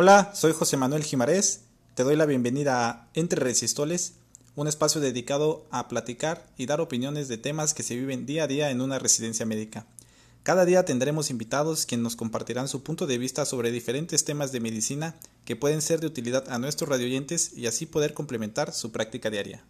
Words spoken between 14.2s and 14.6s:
temas de